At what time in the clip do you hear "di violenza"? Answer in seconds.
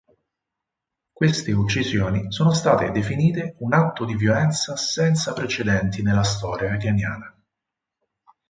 4.03-4.75